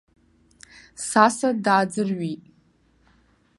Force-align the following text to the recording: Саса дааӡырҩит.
Саса 1.07 1.49
дааӡырҩит. 1.63 2.41